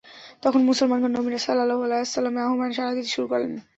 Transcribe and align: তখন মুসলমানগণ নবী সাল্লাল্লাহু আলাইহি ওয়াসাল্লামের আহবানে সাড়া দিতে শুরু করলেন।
তখন 0.43 0.61
মুসলমানগণ 0.61 1.11
নবী 1.17 1.29
সাল্লাল্লাহু 1.37 1.81
আলাইহি 1.83 2.03
ওয়াসাল্লামের 2.03 2.45
আহবানে 2.45 2.73
সাড়া 2.73 2.93
দিতে 2.93 3.11
শুরু 3.15 3.27
করলেন। 3.31 3.53